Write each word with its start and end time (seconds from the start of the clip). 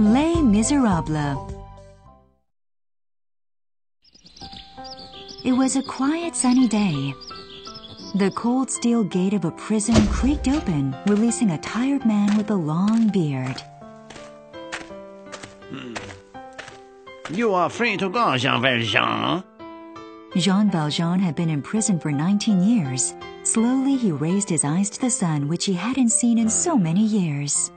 Les 0.00 0.40
Miserables. 0.40 1.52
It 5.44 5.52
was 5.52 5.76
a 5.76 5.82
quiet, 5.82 6.34
sunny 6.34 6.66
day. 6.66 7.12
The 8.14 8.30
cold 8.30 8.70
steel 8.70 9.04
gate 9.04 9.34
of 9.34 9.44
a 9.44 9.50
prison 9.50 9.94
creaked 10.06 10.48
open, 10.48 10.96
releasing 11.06 11.50
a 11.50 11.58
tired 11.58 12.06
man 12.06 12.34
with 12.38 12.50
a 12.50 12.54
long 12.54 13.08
beard. 13.08 13.60
Hmm. 15.68 15.94
You 17.30 17.52
are 17.52 17.68
free 17.68 17.98
to 17.98 18.08
go, 18.08 18.38
Jean 18.38 18.62
Valjean. 18.62 19.44
Jean 20.34 20.70
Valjean 20.70 21.20
had 21.20 21.34
been 21.34 21.50
in 21.50 21.60
prison 21.60 22.00
for 22.00 22.10
19 22.10 22.62
years. 22.62 23.12
Slowly, 23.42 23.96
he 23.96 24.12
raised 24.12 24.48
his 24.48 24.64
eyes 24.64 24.88
to 24.90 25.00
the 25.00 25.10
sun, 25.10 25.46
which 25.46 25.66
he 25.66 25.74
hadn't 25.74 26.08
seen 26.08 26.38
in 26.38 26.48
so 26.48 26.78
many 26.78 27.04
years. 27.04 27.70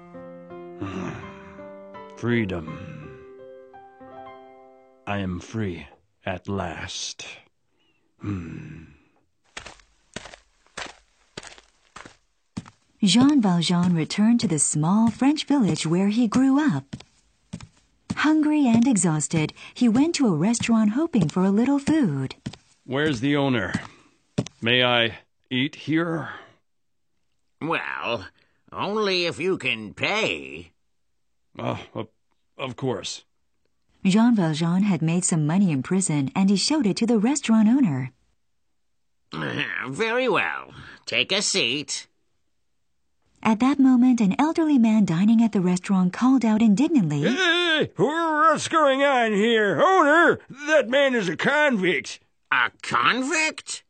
Hmm. 0.80 1.23
Freedom. 2.24 3.20
I 5.06 5.18
am 5.18 5.42
free 5.42 5.88
at 6.26 6.48
last. 6.48 7.28
Hmm. 8.22 8.84
Jean 13.04 13.42
Valjean 13.42 13.94
returned 13.94 14.40
to 14.40 14.48
the 14.48 14.58
small 14.58 15.12
French 15.12 15.44
village 15.44 15.86
where 15.86 16.08
he 16.08 16.30
grew 16.30 16.62
up. 16.62 16.96
Hungry 18.16 18.68
and 18.68 18.88
exhausted, 18.88 19.52
he 19.74 19.90
went 19.90 20.16
to 20.16 20.28
a 20.28 20.34
restaurant 20.34 20.92
hoping 20.92 21.28
for 21.28 21.44
a 21.44 21.52
little 21.52 21.78
food. 21.78 22.36
Where's 22.86 23.20
the 23.20 23.36
owner? 23.36 23.74
May 24.62 24.82
I 24.82 25.18
eat 25.50 25.76
here? 25.76 26.30
Well, 27.60 28.26
only 28.72 29.26
if 29.26 29.42
you 29.42 29.58
can 29.58 29.94
pay. 29.94 30.70
Oh, 31.60 31.80
of, 31.94 32.08
of 32.58 32.76
course. 32.76 33.24
Jean 34.06 34.36
Valjean 34.36 34.84
had 34.84 35.02
made 35.02 35.24
some 35.24 35.48
money 35.48 35.72
in 35.72 35.82
prison 35.82 36.32
and 36.36 36.50
he 36.50 36.56
showed 36.56 36.86
it 36.86 36.98
to 36.98 37.06
the 37.06 37.18
restaurant 37.18 37.70
owner. 37.70 38.12
Very 39.88 40.28
well. 40.30 40.74
Take 41.06 41.32
a 41.32 41.42
seat. 41.42 42.08
At 43.42 43.60
that 43.60 43.80
moment, 43.80 44.22
an 44.22 44.36
elderly 44.40 44.78
man 44.78 45.06
dining 45.06 45.44
at 45.44 45.52
the 45.52 45.60
restaurant 45.60 46.14
called 46.14 46.46
out 46.46 46.62
indignantly, 46.62 47.24
Hey, 47.24 47.92
what's 47.98 48.68
going 48.68 49.04
on 49.04 49.34
here? 49.34 49.82
Owner, 49.84 50.40
that 50.68 50.88
man 50.90 51.14
is 51.16 51.28
a 51.28 51.36
convict. 51.36 52.20
A 52.52 52.72
convict? 52.82 53.84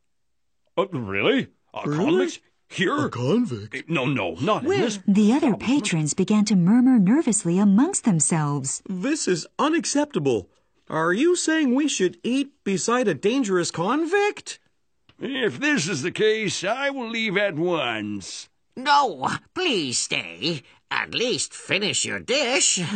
Uh, 0.77 0.87
really? 0.87 1.49
A 1.73 1.83
convict? 1.83 2.39
Here? 2.73 3.07
Convict? 3.09 3.75
Eh, 3.75 3.81
no, 3.87 4.05
no, 4.05 4.35
not 4.41 4.63
in 4.63 4.69
this. 4.69 4.99
The 5.07 5.31
other 5.33 5.55
patrons 5.55 6.13
began 6.13 6.43
to 6.45 6.55
murmur 6.55 6.97
nervously 6.97 7.59
amongst 7.59 8.03
themselves. 8.03 8.81
This 8.89 9.27
is 9.27 9.45
unacceptable. 9.59 10.49
Are 10.89 11.13
you 11.13 11.35
saying 11.35 11.75
we 11.75 11.87
should 11.87 12.17
eat 12.23 12.51
beside 12.63 13.07
a 13.07 13.13
dangerous 13.13 13.69
convict? 13.69 14.59
If 15.19 15.59
this 15.59 15.87
is 15.87 16.01
the 16.01 16.11
case, 16.11 16.63
I 16.63 16.89
will 16.89 17.09
leave 17.09 17.37
at 17.37 17.55
once. 17.55 18.49
No, 18.75 19.29
please 19.53 19.99
stay. 19.99 20.63
At 20.89 21.13
least 21.13 21.53
finish 21.53 22.05
your 22.05 22.19
dish. 22.19 22.79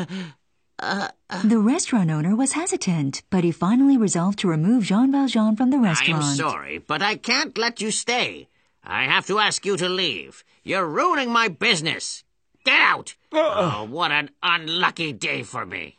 Uh, 0.79 1.07
uh. 1.31 1.41
The 1.43 1.57
restaurant 1.57 2.11
owner 2.11 2.35
was 2.35 2.51
hesitant, 2.51 3.23
but 3.31 3.43
he 3.43 3.51
finally 3.51 3.97
resolved 3.97 4.37
to 4.37 4.47
remove 4.47 4.83
Jean 4.83 5.11
Valjean 5.11 5.55
from 5.55 5.71
the 5.71 5.79
restaurant. 5.79 6.21
I'm 6.21 6.29
restaurant. 6.29 6.53
sorry, 6.53 6.77
but 6.77 7.01
I 7.01 7.15
can't 7.15 7.57
let 7.57 7.81
you 7.81 7.89
stay. 7.89 8.47
I 8.89 9.03
have 9.03 9.27
to 9.27 9.37
ask 9.37 9.65
you 9.65 9.75
to 9.77 9.89
leave. 9.89 10.45
You're 10.63 10.87
ruining 10.87 11.29
my 11.29 11.49
business. 11.49 12.23
Get 12.63 12.79
out! 12.79 13.15
Oh, 13.33 13.85
what 13.89 14.11
an 14.11 14.29
unlucky 14.41 15.11
day 15.11 15.43
for 15.43 15.65
me. 15.65 15.97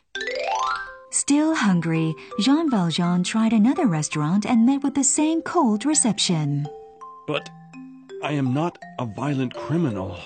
Still 1.11 1.53
hungry, 1.53 2.15
Jean 2.39 2.69
Valjean 2.69 3.23
tried 3.23 3.53
another 3.53 3.85
restaurant 3.85 4.43
and 4.43 4.65
met 4.65 4.81
with 4.83 4.95
the 4.95 5.03
same 5.03 5.43
cold 5.43 5.85
reception. 5.85 6.67
But 7.27 7.47
I 8.23 8.31
am 8.31 8.55
not 8.55 8.79
a 8.97 9.05
violent 9.05 9.53
criminal. 9.53 10.17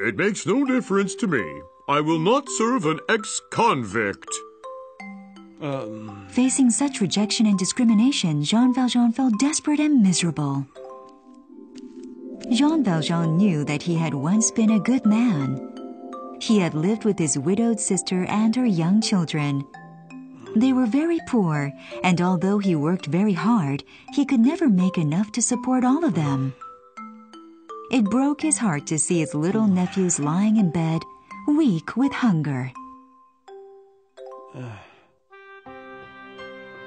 It 0.00 0.16
makes 0.16 0.46
no 0.46 0.64
difference 0.64 1.14
to 1.16 1.26
me. 1.26 1.44
I 1.86 2.00
will 2.00 2.18
not 2.18 2.48
serve 2.48 2.86
an 2.86 3.00
ex 3.10 3.42
convict. 3.50 4.34
Um, 5.60 6.26
Facing 6.30 6.70
such 6.70 7.02
rejection 7.02 7.44
and 7.46 7.58
discrimination, 7.58 8.42
Jean 8.42 8.72
Valjean 8.74 9.12
felt 9.12 9.38
desperate 9.38 9.80
and 9.80 10.02
miserable. 10.02 10.66
Jean 12.50 12.84
Valjean 12.84 13.36
knew 13.36 13.64
that 13.64 13.82
he 13.82 13.94
had 13.94 14.14
once 14.14 14.50
been 14.50 14.70
a 14.70 14.78
good 14.78 15.06
man. 15.06 15.70
He 16.40 16.58
had 16.58 16.74
lived 16.74 17.04
with 17.04 17.18
his 17.18 17.38
widowed 17.38 17.80
sister 17.80 18.24
and 18.26 18.54
her 18.54 18.66
young 18.66 19.00
children. 19.00 19.64
They 20.54 20.72
were 20.72 20.86
very 20.86 21.20
poor, 21.26 21.72
and 22.02 22.20
although 22.20 22.58
he 22.58 22.76
worked 22.76 23.06
very 23.06 23.32
hard, 23.32 23.82
he 24.12 24.24
could 24.24 24.40
never 24.40 24.68
make 24.68 24.98
enough 24.98 25.32
to 25.32 25.42
support 25.42 25.84
all 25.84 26.04
of 26.04 26.14
them. 26.14 26.54
It 27.90 28.04
broke 28.04 28.42
his 28.42 28.58
heart 28.58 28.86
to 28.88 28.98
see 28.98 29.20
his 29.20 29.34
little 29.34 29.66
nephews 29.66 30.20
lying 30.20 30.58
in 30.58 30.70
bed, 30.70 31.02
weak 31.48 31.96
with 31.96 32.12
hunger. 32.12 32.72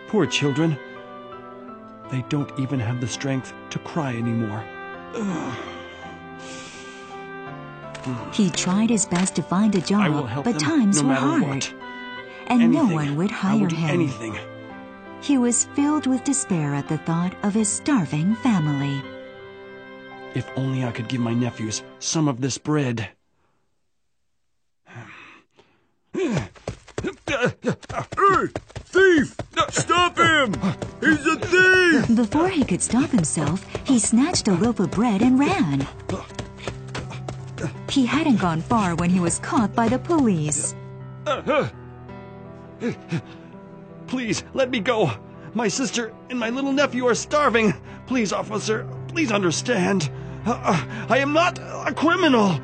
poor 0.08 0.26
children. 0.26 0.78
They 2.10 2.24
don't 2.30 2.58
even 2.58 2.80
have 2.80 3.02
the 3.02 3.08
strength 3.08 3.54
to 3.72 3.80
cry 3.80 4.16
anymore. 4.16 4.64
Hmm. 5.14 5.68
He 8.32 8.50
tried 8.50 8.90
his 8.90 9.06
best 9.06 9.36
to 9.36 9.42
find 9.42 9.76
a 9.76 9.82
job, 9.82 10.30
but 10.44 10.54
them 10.54 10.58
times 10.60 11.02
no 11.02 11.10
were 11.10 11.16
hard, 11.16 11.44
what. 11.44 11.74
and 12.48 12.72
no 12.72 12.86
one 12.88 13.16
would 13.18 13.32
hire 13.32 13.60
will 13.60 13.70
him. 13.70 13.90
anything. 13.90 14.38
He 15.22 15.38
was 15.38 15.66
filled 15.76 16.08
with 16.08 16.24
despair 16.24 16.74
at 16.74 16.88
the 16.88 17.00
thought 17.00 17.34
of 17.44 17.54
his 17.54 17.68
starving 17.68 18.36
family. 18.36 19.02
If 20.36 20.50
only 20.56 20.86
I 20.86 20.92
could 20.92 21.08
give 21.08 21.20
my 21.22 21.34
nephews 21.34 21.84
some 22.00 22.28
of 22.28 22.40
this 22.40 22.58
bread. 22.58 23.10
Thief! 28.86 29.36
Stop 29.70 30.18
him! 30.18 30.54
He's 31.02 31.26
a 31.26 31.36
thief! 31.38 31.47
Before 32.16 32.48
he 32.48 32.64
could 32.64 32.82
stop 32.82 33.10
himself, 33.10 33.66
he 33.86 34.00
snatched 34.00 34.48
a 34.48 34.54
loaf 34.54 34.80
of 34.80 34.92
bread 34.92 35.22
and 35.22 35.38
ran. 35.38 35.86
He 37.90 38.06
hadn't 38.06 38.38
gone 38.38 38.62
far 38.62 38.96
when 38.96 39.10
he 39.10 39.20
was 39.20 39.40
caught 39.40 39.76
by 39.76 39.90
the 39.90 40.00
police. 40.00 40.74
Please, 44.08 44.44
let 44.54 44.70
me 44.70 44.80
go. 44.80 45.12
My 45.54 45.68
sister 45.68 46.14
and 46.30 46.40
my 46.40 46.50
little 46.50 46.72
nephew 46.72 47.06
are 47.08 47.16
starving. 47.16 47.74
Please, 48.06 48.32
officer, 48.32 48.88
please 49.10 49.32
understand. 49.32 50.10
Uh, 50.46 50.82
I 51.10 51.18
am 51.18 51.34
not 51.34 51.60
a 51.60 51.94
criminal. 51.94 52.58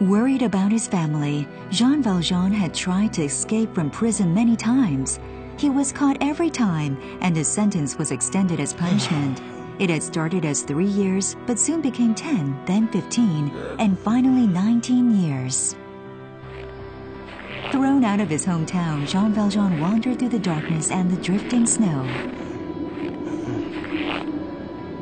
Worried 0.00 0.42
about 0.42 0.72
his 0.72 0.86
family, 0.88 1.46
Jean 1.72 2.02
Valjean 2.02 2.52
had 2.52 2.74
tried 2.74 3.14
to 3.14 3.22
escape 3.22 3.74
from 3.74 3.88
prison 3.88 4.34
many 4.34 4.54
times. 4.54 5.18
He 5.58 5.70
was 5.70 5.90
caught 5.90 6.18
every 6.20 6.50
time, 6.50 6.98
and 7.22 7.34
his 7.34 7.48
sentence 7.48 7.96
was 7.96 8.10
extended 8.10 8.60
as 8.60 8.74
punishment. 8.74 9.40
It 9.78 9.88
had 9.88 10.02
started 10.02 10.44
as 10.44 10.60
three 10.60 10.84
years, 10.86 11.34
but 11.46 11.58
soon 11.58 11.80
became 11.80 12.14
10, 12.14 12.66
then 12.66 12.88
15, 12.88 13.48
and 13.78 13.98
finally 13.98 14.46
19 14.46 15.18
years. 15.22 15.74
Thrown 17.70 18.04
out 18.04 18.20
of 18.20 18.28
his 18.28 18.44
hometown, 18.44 19.08
Jean 19.08 19.32
Valjean 19.32 19.80
wandered 19.80 20.18
through 20.18 20.28
the 20.28 20.38
darkness 20.38 20.90
and 20.90 21.10
the 21.10 21.22
drifting 21.22 21.64
snow. 21.64 22.06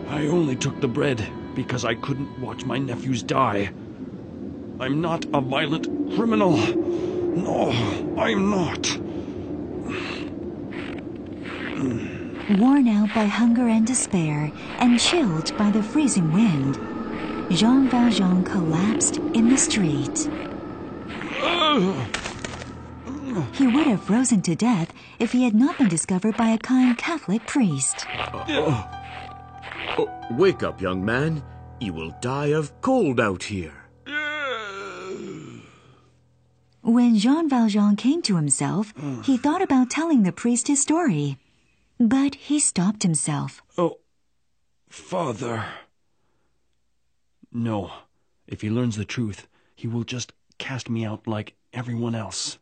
I 0.08 0.28
only 0.28 0.54
took 0.54 0.80
the 0.80 0.86
bread 0.86 1.26
because 1.56 1.84
I 1.84 1.96
couldn't 1.96 2.38
watch 2.40 2.64
my 2.64 2.78
nephews 2.78 3.24
die. 3.24 3.72
I'm 4.80 5.02
not 5.02 5.26
a 5.34 5.42
violent 5.42 5.86
criminal. 6.16 6.56
No, 6.56 7.70
I'm 8.16 8.50
not. 8.50 8.98
Worn 12.58 12.88
out 12.88 13.14
by 13.14 13.26
hunger 13.26 13.68
and 13.68 13.86
despair, 13.86 14.50
and 14.78 14.98
chilled 14.98 15.54
by 15.58 15.70
the 15.70 15.82
freezing 15.82 16.32
wind, 16.32 16.78
Jean 17.54 17.90
Valjean 17.90 18.42
collapsed 18.42 19.18
in 19.34 19.50
the 19.50 19.58
street. 19.58 20.30
He 23.52 23.66
would 23.66 23.86
have 23.86 24.02
frozen 24.02 24.40
to 24.42 24.56
death 24.56 24.94
if 25.18 25.30
he 25.30 25.44
had 25.44 25.54
not 25.54 25.76
been 25.76 25.88
discovered 25.88 26.38
by 26.38 26.48
a 26.48 26.58
kind 26.58 26.96
Catholic 26.96 27.46
priest. 27.46 28.06
Oh, 29.98 30.08
wake 30.38 30.62
up, 30.62 30.80
young 30.80 31.04
man. 31.04 31.42
You 31.80 31.92
will 31.92 32.14
die 32.22 32.52
of 32.54 32.80
cold 32.80 33.20
out 33.20 33.42
here. 33.42 33.79
When 36.90 37.14
Jean 37.14 37.48
Valjean 37.48 37.94
came 37.94 38.20
to 38.22 38.34
himself, 38.34 38.92
he 39.22 39.36
thought 39.36 39.62
about 39.62 39.90
telling 39.90 40.24
the 40.24 40.32
priest 40.32 40.66
his 40.66 40.82
story. 40.82 41.38
But 42.00 42.34
he 42.34 42.58
stopped 42.58 43.04
himself. 43.04 43.62
Oh, 43.78 43.98
father. 44.88 45.66
No, 47.52 47.92
if 48.48 48.62
he 48.62 48.70
learns 48.70 48.96
the 48.96 49.04
truth, 49.04 49.46
he 49.76 49.86
will 49.86 50.02
just 50.02 50.32
cast 50.58 50.90
me 50.90 51.04
out 51.04 51.28
like 51.28 51.54
everyone 51.72 52.16
else. 52.16 52.58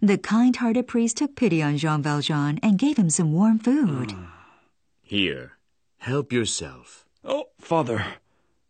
The 0.00 0.18
kind 0.18 0.54
hearted 0.54 0.86
priest 0.86 1.16
took 1.16 1.34
pity 1.34 1.60
on 1.60 1.78
Jean 1.78 2.00
Valjean 2.02 2.60
and 2.62 2.78
gave 2.78 2.96
him 2.96 3.10
some 3.10 3.32
warm 3.32 3.58
food. 3.58 4.12
Hmm. 4.12 4.24
Here, 5.02 5.58
help 5.98 6.32
yourself. 6.32 7.04
Oh, 7.24 7.46
Father, 7.58 8.04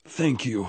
thank 0.06 0.46
you. 0.46 0.68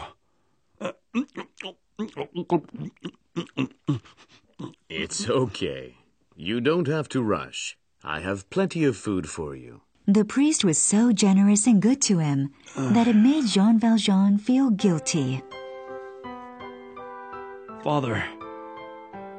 It's 4.89 5.29
okay. 5.29 5.95
You 6.35 6.61
don't 6.61 6.87
have 6.87 7.09
to 7.09 7.21
rush. 7.21 7.77
I 8.03 8.19
have 8.19 8.49
plenty 8.49 8.83
of 8.83 8.97
food 8.97 9.29
for 9.29 9.55
you. 9.55 9.81
The 10.07 10.25
priest 10.25 10.65
was 10.65 10.77
so 10.77 11.13
generous 11.13 11.65
and 11.65 11.81
good 11.81 12.01
to 12.03 12.19
him 12.19 12.51
that 12.75 13.07
it 13.07 13.15
made 13.15 13.45
Jean 13.47 13.79
Valjean 13.79 14.37
feel 14.37 14.69
guilty. 14.69 15.41
Father, 17.83 18.23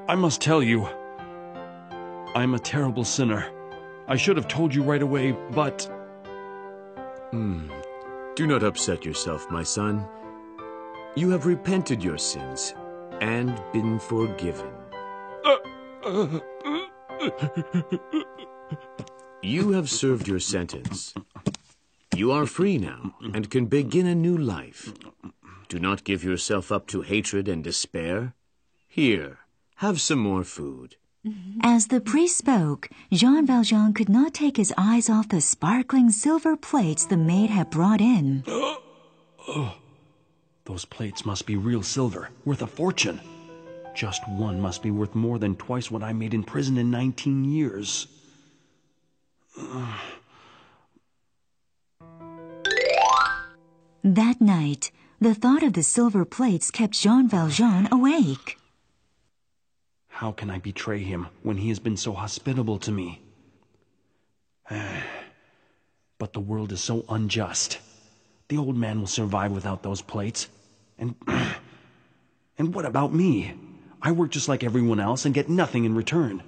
I 0.08 0.14
must 0.14 0.40
tell 0.40 0.62
you, 0.62 0.86
I'm 2.34 2.54
a 2.54 2.58
terrible 2.58 3.04
sinner. 3.04 3.50
I 4.08 4.16
should 4.16 4.36
have 4.36 4.48
told 4.48 4.74
you 4.74 4.82
right 4.82 5.02
away, 5.02 5.32
but 5.52 5.90
Mm. 7.32 7.68
Do 8.36 8.46
not 8.46 8.62
upset 8.62 9.04
yourself, 9.04 9.50
my 9.50 9.64
son. 9.64 10.06
You 11.16 11.30
have 11.30 11.46
repented 11.46 12.02
your 12.02 12.18
sins 12.18 12.74
and 13.20 13.62
been 13.72 14.00
forgiven. 14.00 14.72
you 19.42 19.70
have 19.70 19.88
served 19.88 20.26
your 20.26 20.40
sentence. 20.40 21.14
You 22.16 22.32
are 22.32 22.46
free 22.46 22.78
now 22.78 23.14
and 23.32 23.48
can 23.48 23.66
begin 23.66 24.08
a 24.08 24.14
new 24.14 24.36
life. 24.36 24.92
Do 25.68 25.78
not 25.78 26.02
give 26.02 26.24
yourself 26.24 26.72
up 26.72 26.88
to 26.88 27.02
hatred 27.02 27.48
and 27.48 27.62
despair. 27.62 28.34
Here, 28.88 29.38
have 29.76 30.00
some 30.00 30.18
more 30.18 30.42
food. 30.42 30.96
As 31.62 31.86
the 31.86 32.00
priest 32.00 32.36
spoke, 32.38 32.90
Jean 33.12 33.46
Valjean 33.46 33.94
could 33.94 34.08
not 34.08 34.34
take 34.34 34.56
his 34.56 34.74
eyes 34.76 35.08
off 35.08 35.28
the 35.28 35.40
sparkling 35.40 36.10
silver 36.10 36.56
plates 36.56 37.06
the 37.06 37.16
maid 37.16 37.50
had 37.50 37.70
brought 37.70 38.00
in. 38.00 38.42
Those 40.64 40.84
plates 40.84 41.26
must 41.26 41.46
be 41.46 41.56
real 41.56 41.82
silver, 41.82 42.30
worth 42.44 42.62
a 42.62 42.66
fortune. 42.66 43.20
Just 43.94 44.26
one 44.28 44.60
must 44.60 44.82
be 44.82 44.90
worth 44.90 45.14
more 45.14 45.38
than 45.38 45.56
twice 45.56 45.90
what 45.90 46.02
I 46.02 46.12
made 46.12 46.34
in 46.34 46.42
prison 46.42 46.78
in 46.78 46.90
19 46.90 47.44
years. 47.44 48.08
That 54.02 54.40
night, 54.40 54.90
the 55.20 55.34
thought 55.34 55.62
of 55.62 55.74
the 55.74 55.82
silver 55.82 56.24
plates 56.24 56.70
kept 56.70 56.94
Jean 56.94 57.28
Valjean 57.28 57.88
awake. 57.92 58.58
How 60.08 60.32
can 60.32 60.50
I 60.50 60.58
betray 60.58 61.02
him 61.02 61.28
when 61.42 61.58
he 61.58 61.68
has 61.68 61.78
been 61.78 61.96
so 61.96 62.12
hospitable 62.12 62.78
to 62.78 62.92
me? 62.92 63.20
but 66.18 66.32
the 66.32 66.40
world 66.40 66.72
is 66.72 66.80
so 66.80 67.04
unjust. 67.08 67.78
The 68.48 68.58
old 68.58 68.76
man 68.76 69.00
will 69.00 69.06
survive 69.06 69.52
without 69.52 69.82
those 69.82 70.02
plates. 70.02 70.48
And 70.98 71.14
and 72.58 72.74
what 72.74 72.84
about 72.84 73.14
me? 73.14 73.54
I 74.02 74.12
work 74.12 74.30
just 74.30 74.48
like 74.48 74.62
everyone 74.62 75.00
else 75.00 75.24
and 75.24 75.34
get 75.34 75.48
nothing 75.48 75.84
in 75.84 75.94
return. 75.94 76.42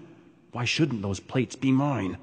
Why 0.52 0.66
shouldn't 0.66 1.02
those 1.02 1.20
plates 1.20 1.56
be 1.56 1.72
mine? 1.72 2.19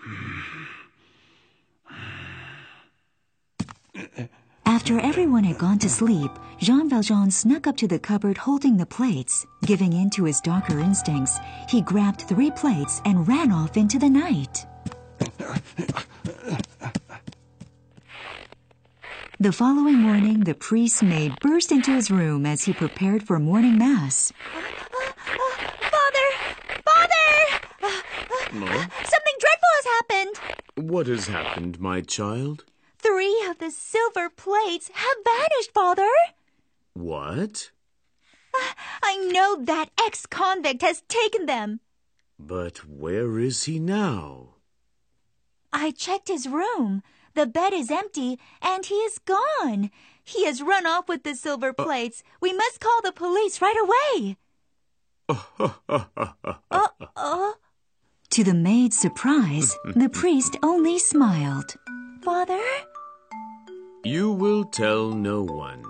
After 4.64 4.98
everyone 5.00 5.44
had 5.44 5.58
gone 5.58 5.78
to 5.80 5.88
sleep, 5.88 6.30
Jean 6.58 6.88
Valjean 6.88 7.30
snuck 7.30 7.66
up 7.66 7.76
to 7.78 7.88
the 7.88 7.98
cupboard 7.98 8.38
holding 8.38 8.76
the 8.76 8.86
plates. 8.86 9.46
Giving 9.62 9.92
in 9.92 10.10
to 10.10 10.24
his 10.24 10.40
darker 10.40 10.78
instincts, 10.78 11.38
he 11.68 11.80
grabbed 11.80 12.22
three 12.22 12.50
plates 12.50 13.00
and 13.04 13.26
ran 13.26 13.52
off 13.52 13.76
into 13.76 13.98
the 13.98 14.08
night. 14.08 14.66
The 19.38 19.52
following 19.52 19.96
morning, 19.96 20.44
the 20.44 20.54
priest's 20.54 21.02
maid 21.02 21.38
burst 21.40 21.70
into 21.70 21.92
his 21.92 22.10
room 22.10 22.46
as 22.46 22.64
he 22.64 22.72
prepared 22.72 23.22
for 23.22 23.38
morning 23.38 23.76
mass. 23.76 24.32
Father! 25.90 26.28
Father! 26.82 27.28
Something 28.50 29.36
dreadful 29.38 29.74
has 29.74 29.84
happened! 29.84 30.88
What 30.88 31.06
has 31.08 31.26
happened, 31.26 31.78
my 31.78 32.00
child? 32.00 32.64
Three 32.98 33.44
of 33.46 33.58
the 33.58 33.70
silver 33.70 34.30
plates 34.30 34.90
have 34.94 35.16
vanished, 35.22 35.72
Father! 35.74 36.08
What? 36.94 37.72
I 39.02 39.18
know 39.18 39.62
that 39.64 39.90
ex 40.00 40.24
convict 40.24 40.80
has 40.80 41.02
taken 41.08 41.44
them. 41.44 41.80
But 42.38 42.88
where 42.88 43.38
is 43.38 43.64
he 43.64 43.78
now? 43.80 44.54
I 45.74 45.90
checked 45.90 46.28
his 46.28 46.48
room. 46.48 47.02
The 47.36 47.46
bed 47.46 47.74
is 47.74 47.90
empty, 47.90 48.38
and 48.62 48.86
he 48.86 48.94
is 48.94 49.18
gone. 49.18 49.90
He 50.24 50.46
has 50.46 50.62
run 50.62 50.86
off 50.86 51.06
with 51.06 51.22
the 51.22 51.34
silver 51.34 51.74
uh. 51.78 51.84
plates. 51.84 52.22
We 52.40 52.54
must 52.54 52.80
call 52.80 53.02
the 53.02 53.12
police 53.12 53.60
right 53.60 53.76
away. 53.86 54.38
To 58.30 58.44
the 58.44 58.52
maid's 58.52 58.98
surprise, 58.98 59.74
the 59.94 60.10
priest 60.10 60.58
only 60.62 60.98
smiled. 60.98 61.74
Father? 62.22 62.60
You 64.04 64.30
will 64.30 64.64
tell 64.64 65.08
no 65.08 65.42
one. 65.42 65.82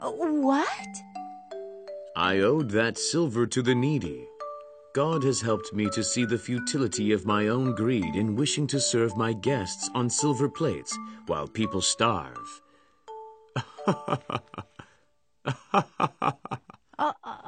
Uh, 0.00 0.10
what? 0.10 0.88
I 2.14 2.38
owed 2.38 2.70
that 2.70 2.98
silver 2.98 3.48
to 3.48 3.62
the 3.62 3.74
needy. 3.74 4.29
God 4.92 5.22
has 5.24 5.40
helped 5.40 5.72
me 5.72 5.88
to 5.90 6.02
see 6.02 6.24
the 6.24 6.38
futility 6.38 7.12
of 7.12 7.26
my 7.26 7.48
own 7.48 7.74
greed 7.74 8.16
in 8.16 8.34
wishing 8.34 8.66
to 8.68 8.80
serve 8.80 9.16
my 9.16 9.32
guests 9.32 9.88
on 9.94 10.10
silver 10.10 10.48
plates 10.48 10.98
while 11.26 11.46
people 11.46 11.80
starve. 11.80 12.62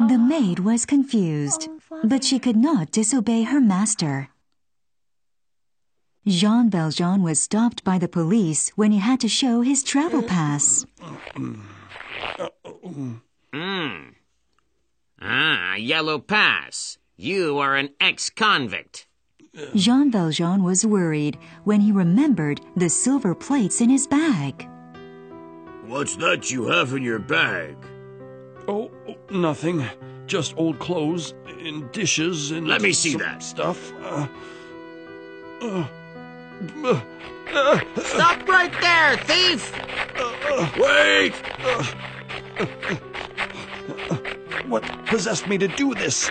The 0.09 0.19
maid 0.19 0.61
was 0.61 0.87
confused, 0.87 1.69
but 2.03 2.25
she 2.25 2.39
could 2.39 2.57
not 2.57 2.91
disobey 2.91 3.43
her 3.43 3.61
master. 3.61 4.31
Jean 6.27 6.71
Valjean 6.71 7.23
was 7.23 7.41
stopped 7.41 7.85
by 7.85 7.99
the 7.99 8.09
police 8.09 8.71
when 8.71 8.93
he 8.93 8.99
had 8.99 9.21
to 9.21 9.29
show 9.29 9.61
his 9.61 9.83
travel 9.83 10.23
pass. 10.23 10.87
Ah, 15.21 15.75
yellow 15.77 16.19
pass. 16.19 16.99
You 17.23 17.59
are 17.59 17.77
an 17.77 17.91
ex-convict. 18.01 19.07
Jean 19.77 20.11
Valjean 20.11 20.65
was 20.65 20.85
worried 20.85 21.39
when 21.63 21.81
he 21.81 21.93
remembered 21.93 22.61
the 22.75 22.89
silver 22.89 23.33
plates 23.33 23.81
in 23.81 23.89
his 23.89 24.09
bag. 24.09 24.69
What's 25.87 26.17
that 26.17 26.51
you 26.51 26.67
have 26.67 26.93
in 26.95 27.05
your 27.05 27.21
bag? 27.21 27.77
Oh, 28.67 28.91
nothing. 29.31 29.85
Just 30.27 30.57
old 30.57 30.81
clothes 30.81 31.35
and 31.47 31.93
dishes 31.93 32.51
and 32.51 32.67
Let 32.67 32.83
me 32.83 32.93
see 32.93 33.13
some 33.13 33.21
that. 33.21 33.41
stuff. 33.45 33.93
Uh, 34.03 34.27
uh, 35.63 35.87
uh, 37.53 37.81
Stop 38.03 38.49
right 38.49 38.73
there, 38.81 39.17
thief! 39.19 39.73
Wait! 40.77 41.35
what 44.67 44.83
possessed 45.07 45.47
me 45.47 45.57
to 45.59 45.69
do 45.69 45.95
this? 45.95 46.29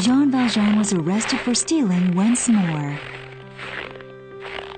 Jean 0.00 0.30
Valjean 0.30 0.78
was 0.78 0.92
arrested 0.92 1.40
for 1.40 1.54
stealing 1.54 2.14
once 2.14 2.48
more. 2.48 2.98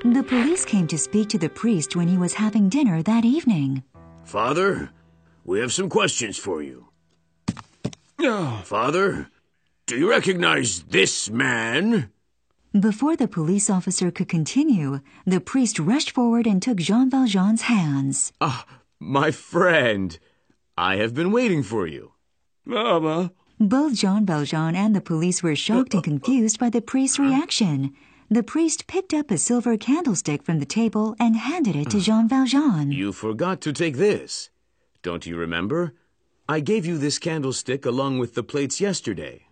The 0.05 0.23
police 0.23 0.65
came 0.65 0.87
to 0.89 0.99
speak 0.99 1.29
to 1.31 1.39
the 1.39 1.49
priest 1.49 1.97
when 1.97 2.09
he 2.09 2.19
was 2.19 2.35
having 2.35 2.69
dinner 2.69 3.03
that 3.03 3.25
evening. 3.25 3.85
Father, 4.25 4.91
we 5.45 5.61
have 5.61 5.73
some 5.73 5.89
questions 5.89 6.37
for 6.37 6.63
you. 6.63 6.89
Oh, 8.21 8.63
Father, 8.65 9.29
do 9.87 9.97
you 9.97 10.11
recognize 10.11 10.83
this 10.85 11.31
man? 11.31 12.11
Before 12.79 13.15
the 13.17 13.29
police 13.29 13.71
officer 13.71 14.11
could 14.11 14.29
continue, 14.29 15.01
the 15.25 15.41
priest 15.41 15.79
rushed 15.79 16.11
forward 16.11 16.47
and 16.47 16.61
took 16.61 16.79
Jean 16.79 17.09
Valjean's 17.09 17.63
hands. 17.63 18.33
Ah, 18.41 18.67
my 18.99 19.31
friend. 19.31 20.19
I 20.77 20.97
have 20.97 21.15
been 21.15 21.31
waiting 21.31 21.63
for 21.63 21.87
you. 21.87 22.14
Mama. 22.65 23.33
Both 23.61 23.95
Jean 23.95 24.27
Valjean 24.27 24.75
and 24.75 24.97
the 24.97 25.01
police 25.01 25.43
were 25.43 25.55
shocked 25.55 25.95
and 25.95 26.03
confused 26.03 26.59
by 26.59 26.71
the 26.71 26.81
priest's 26.81 27.19
reaction. 27.19 27.95
The 28.31 28.43
priest 28.43 28.87
picked 28.87 29.15
up 29.15 29.31
a 29.31 29.39
silver 29.39 29.77
candlestick 29.77 30.43
from 30.43 30.59
the 30.59 30.67
table 30.67 31.15
and 31.21 31.37
handed 31.37 31.77
it 31.77 31.91
to 31.91 32.01
Jean 32.01 32.29
Valjean. 32.29 32.91
You 32.91 33.13
forgot 33.13 33.61
to 33.63 33.73
take 33.73 33.97
this. 33.97 34.51
Don't 35.03 35.27
you 35.27 35.37
remember? 35.37 35.95
I 36.49 36.61
gave 36.61 36.85
you 36.85 36.99
this 36.99 37.19
candlestick 37.19 37.87
along 37.87 38.19
with 38.19 38.35
the 38.35 38.43
plates 38.43 38.81
yesterday. 38.81 39.47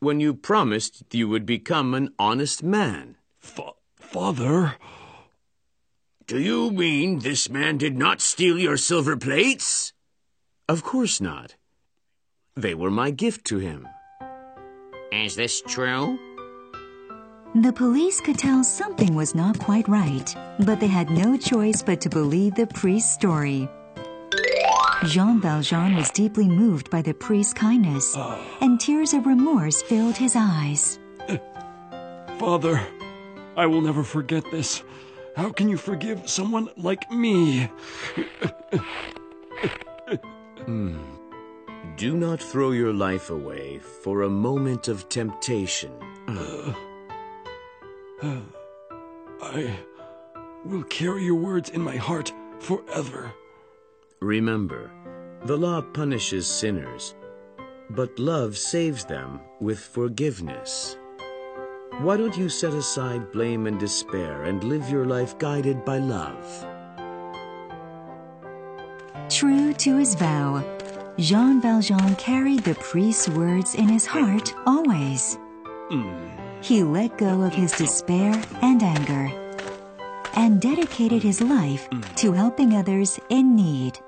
When 0.00 0.20
you 0.20 0.34
promised 0.34 1.04
you 1.12 1.28
would 1.28 1.46
become 1.46 1.94
an 1.94 2.10
honest 2.18 2.62
man. 2.62 3.16
Fa- 3.38 3.72
father. 3.96 4.76
Do 6.26 6.40
you 6.40 6.70
mean 6.70 7.20
this 7.20 7.48
man 7.48 7.78
did 7.78 7.96
not 7.96 8.20
steal 8.20 8.58
your 8.58 8.76
silver 8.76 9.16
plates? 9.16 9.92
Of 10.68 10.82
course 10.82 11.20
not. 11.20 11.54
They 12.56 12.74
were 12.74 12.90
my 12.90 13.10
gift 13.10 13.44
to 13.48 13.58
him. 13.58 13.86
Is 15.12 15.36
this 15.36 15.60
true? 15.60 16.18
The 17.54 17.72
police 17.72 18.20
could 18.20 18.38
tell 18.38 18.64
something 18.64 19.14
was 19.14 19.34
not 19.34 19.58
quite 19.58 19.86
right, 19.88 20.34
but 20.60 20.80
they 20.80 20.86
had 20.86 21.10
no 21.10 21.36
choice 21.36 21.82
but 21.82 22.00
to 22.00 22.08
believe 22.08 22.54
the 22.54 22.66
priest's 22.66 23.12
story. 23.12 23.68
Jean 25.04 25.40
Valjean 25.40 25.96
was 25.96 26.10
deeply 26.10 26.48
moved 26.48 26.90
by 26.90 27.02
the 27.02 27.12
priest's 27.12 27.52
kindness, 27.52 28.16
and 28.62 28.80
tears 28.80 29.12
of 29.12 29.26
remorse 29.26 29.82
filled 29.82 30.16
his 30.16 30.34
eyes. 30.34 30.98
Father, 32.38 32.80
I 33.56 33.66
will 33.66 33.82
never 33.82 34.02
forget 34.02 34.50
this. 34.50 34.82
How 35.36 35.50
can 35.50 35.68
you 35.68 35.76
forgive 35.76 36.28
someone 36.28 36.70
like 36.76 37.10
me? 37.10 37.70
Hmm. 40.64 41.15
Do 41.96 42.14
not 42.14 42.42
throw 42.42 42.72
your 42.72 42.92
life 42.92 43.30
away 43.30 43.78
for 43.78 44.22
a 44.22 44.28
moment 44.28 44.86
of 44.86 45.08
temptation. 45.08 45.92
I 49.42 49.78
will 50.66 50.82
carry 50.90 51.24
your 51.24 51.36
words 51.36 51.70
in 51.70 51.80
my 51.80 51.96
heart 51.96 52.34
forever. 52.58 53.32
Remember, 54.20 54.90
the 55.46 55.56
law 55.56 55.80
punishes 55.80 56.46
sinners, 56.46 57.14
but 57.88 58.18
love 58.18 58.58
saves 58.58 59.06
them 59.06 59.40
with 59.58 59.78
forgiveness. 59.78 60.98
Why 62.00 62.18
don't 62.18 62.36
you 62.36 62.50
set 62.50 62.74
aside 62.74 63.32
blame 63.32 63.66
and 63.66 63.80
despair 63.80 64.42
and 64.42 64.62
live 64.64 64.90
your 64.90 65.06
life 65.06 65.38
guided 65.38 65.82
by 65.86 65.96
love? 65.96 66.66
True 69.30 69.72
to 69.72 69.96
his 69.96 70.14
vow, 70.14 70.75
Jean 71.18 71.62
Valjean 71.62 72.14
carried 72.16 72.62
the 72.64 72.74
priest's 72.74 73.28
words 73.30 73.74
in 73.74 73.88
his 73.88 74.04
heart 74.04 74.52
always. 74.66 75.38
He 76.60 76.82
let 76.82 77.16
go 77.16 77.40
of 77.40 77.54
his 77.54 77.72
despair 77.72 78.34
and 78.60 78.82
anger 78.82 79.30
and 80.34 80.60
dedicated 80.60 81.22
his 81.22 81.40
life 81.40 81.88
to 82.16 82.32
helping 82.32 82.74
others 82.74 83.18
in 83.30 83.56
need. 83.56 83.98